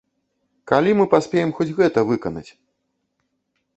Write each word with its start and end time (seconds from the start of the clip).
Калі 0.71 0.95
мы 1.01 1.05
паспеем 1.13 1.53
хоць 1.59 1.69
гэта 1.81 1.99
выканаць!? 2.13 2.49